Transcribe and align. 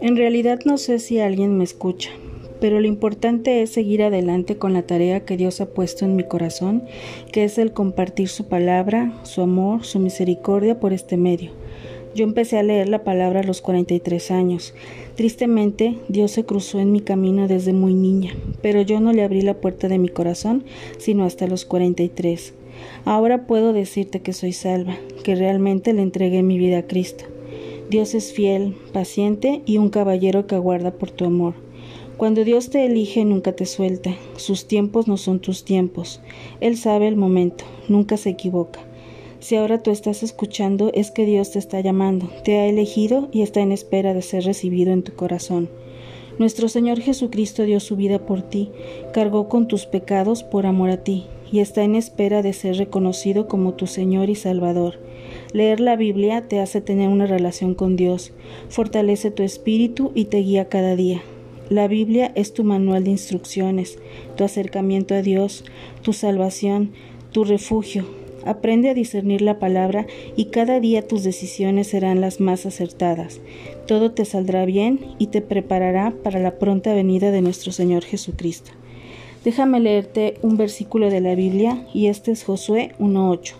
En 0.00 0.16
realidad 0.16 0.60
no 0.64 0.78
sé 0.78 0.98
si 0.98 1.20
alguien 1.20 1.56
me 1.56 1.64
escucha, 1.64 2.10
pero 2.58 2.80
lo 2.80 2.86
importante 2.86 3.62
es 3.62 3.70
seguir 3.70 4.02
adelante 4.02 4.56
con 4.56 4.72
la 4.72 4.82
tarea 4.82 5.24
que 5.24 5.36
Dios 5.36 5.60
ha 5.60 5.66
puesto 5.66 6.04
en 6.04 6.16
mi 6.16 6.24
corazón, 6.24 6.84
que 7.32 7.44
es 7.44 7.58
el 7.58 7.72
compartir 7.72 8.28
su 8.28 8.46
palabra, 8.46 9.12
su 9.24 9.42
amor, 9.42 9.84
su 9.84 9.98
misericordia 9.98 10.80
por 10.80 10.92
este 10.92 11.16
medio. 11.16 11.52
Yo 12.14 12.24
empecé 12.24 12.58
a 12.58 12.64
leer 12.64 12.88
la 12.88 13.04
palabra 13.04 13.40
a 13.40 13.44
los 13.44 13.60
43 13.60 14.32
años. 14.32 14.74
Tristemente, 15.14 15.96
Dios 16.08 16.32
se 16.32 16.44
cruzó 16.44 16.80
en 16.80 16.90
mi 16.90 17.00
camino 17.00 17.46
desde 17.46 17.72
muy 17.72 17.94
niña, 17.94 18.34
pero 18.62 18.82
yo 18.82 19.00
no 19.00 19.12
le 19.12 19.22
abrí 19.22 19.42
la 19.42 19.60
puerta 19.60 19.86
de 19.86 19.98
mi 19.98 20.08
corazón 20.08 20.64
sino 20.98 21.24
hasta 21.24 21.46
los 21.46 21.64
43. 21.64 22.54
Ahora 23.04 23.46
puedo 23.46 23.72
decirte 23.72 24.20
que 24.20 24.32
soy 24.32 24.52
salva, 24.52 24.96
que 25.22 25.36
realmente 25.36 25.92
le 25.92 26.02
entregué 26.02 26.42
mi 26.42 26.58
vida 26.58 26.78
a 26.78 26.86
Cristo. 26.86 27.24
Dios 27.90 28.14
es 28.14 28.32
fiel, 28.32 28.74
paciente 28.92 29.62
y 29.66 29.78
un 29.78 29.88
caballero 29.88 30.46
que 30.46 30.56
aguarda 30.56 30.92
por 30.92 31.10
tu 31.10 31.24
amor. 31.24 31.54
Cuando 32.16 32.44
Dios 32.44 32.70
te 32.70 32.84
elige 32.84 33.24
nunca 33.24 33.52
te 33.52 33.66
suelta, 33.66 34.14
sus 34.36 34.66
tiempos 34.66 35.08
no 35.08 35.16
son 35.16 35.40
tus 35.40 35.64
tiempos, 35.64 36.20
Él 36.60 36.76
sabe 36.76 37.08
el 37.08 37.16
momento, 37.16 37.64
nunca 37.88 38.16
se 38.16 38.30
equivoca. 38.30 38.80
Si 39.40 39.56
ahora 39.56 39.82
tú 39.82 39.90
estás 39.90 40.22
escuchando 40.22 40.90
es 40.92 41.10
que 41.10 41.24
Dios 41.24 41.52
te 41.52 41.58
está 41.58 41.80
llamando, 41.80 42.28
te 42.44 42.58
ha 42.58 42.66
elegido 42.66 43.30
y 43.32 43.40
está 43.40 43.60
en 43.60 43.72
espera 43.72 44.12
de 44.12 44.20
ser 44.20 44.44
recibido 44.44 44.92
en 44.92 45.02
tu 45.02 45.14
corazón. 45.14 45.70
Nuestro 46.38 46.68
Señor 46.68 47.00
Jesucristo 47.00 47.64
dio 47.64 47.80
su 47.80 47.96
vida 47.96 48.18
por 48.18 48.42
ti, 48.42 48.70
cargó 49.14 49.48
con 49.48 49.66
tus 49.66 49.86
pecados 49.86 50.42
por 50.42 50.66
amor 50.66 50.90
a 50.90 50.98
ti, 50.98 51.26
y 51.50 51.60
está 51.60 51.84
en 51.84 51.94
espera 51.96 52.42
de 52.42 52.52
ser 52.52 52.76
reconocido 52.76 53.48
como 53.48 53.72
tu 53.72 53.86
Señor 53.86 54.28
y 54.28 54.34
Salvador. 54.34 54.98
Leer 55.52 55.80
la 55.80 55.96
Biblia 55.96 56.46
te 56.46 56.60
hace 56.60 56.82
tener 56.82 57.08
una 57.08 57.26
relación 57.26 57.74
con 57.74 57.96
Dios, 57.96 58.32
fortalece 58.68 59.30
tu 59.30 59.42
espíritu 59.42 60.12
y 60.14 60.26
te 60.26 60.38
guía 60.38 60.68
cada 60.68 60.96
día. 60.96 61.22
La 61.70 61.88
Biblia 61.88 62.30
es 62.34 62.52
tu 62.52 62.62
manual 62.62 63.04
de 63.04 63.10
instrucciones, 63.10 63.98
tu 64.36 64.44
acercamiento 64.44 65.14
a 65.14 65.22
Dios, 65.22 65.64
tu 66.02 66.12
salvación, 66.12 66.92
tu 67.32 67.44
refugio. 67.44 68.04
Aprende 68.44 68.90
a 68.90 68.94
discernir 68.94 69.42
la 69.42 69.58
palabra 69.58 70.06
y 70.36 70.46
cada 70.46 70.80
día 70.80 71.06
tus 71.06 71.22
decisiones 71.24 71.88
serán 71.88 72.20
las 72.20 72.40
más 72.40 72.66
acertadas. 72.66 73.40
Todo 73.86 74.12
te 74.12 74.24
saldrá 74.24 74.64
bien 74.64 75.00
y 75.18 75.26
te 75.28 75.42
preparará 75.42 76.12
para 76.22 76.38
la 76.38 76.58
pronta 76.58 76.94
venida 76.94 77.30
de 77.30 77.42
nuestro 77.42 77.72
Señor 77.72 78.04
Jesucristo. 78.04 78.72
Déjame 79.44 79.80
leerte 79.80 80.34
un 80.42 80.56
versículo 80.56 81.10
de 81.10 81.20
la 81.20 81.34
Biblia 81.34 81.86
y 81.94 82.06
este 82.06 82.30
es 82.30 82.44
Josué 82.44 82.92
1.8. 82.98 83.54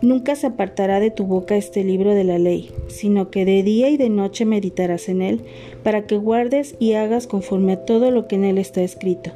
Nunca 0.00 0.34
se 0.34 0.48
apartará 0.48 0.98
de 0.98 1.12
tu 1.12 1.26
boca 1.26 1.54
este 1.54 1.84
libro 1.84 2.12
de 2.12 2.24
la 2.24 2.38
ley, 2.38 2.70
sino 2.88 3.30
que 3.30 3.44
de 3.44 3.62
día 3.62 3.88
y 3.88 3.96
de 3.96 4.10
noche 4.10 4.44
meditarás 4.44 5.08
en 5.08 5.22
él, 5.22 5.42
para 5.84 6.06
que 6.08 6.16
guardes 6.16 6.74
y 6.80 6.94
hagas 6.94 7.28
conforme 7.28 7.74
a 7.74 7.84
todo 7.84 8.10
lo 8.10 8.26
que 8.26 8.34
en 8.34 8.44
él 8.44 8.58
está 8.58 8.82
escrito, 8.82 9.30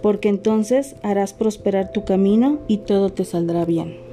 porque 0.00 0.28
entonces 0.28 0.94
harás 1.02 1.32
prosperar 1.32 1.90
tu 1.90 2.04
camino 2.04 2.60
y 2.68 2.78
todo 2.78 3.10
te 3.10 3.24
saldrá 3.24 3.64
bien. 3.64 4.11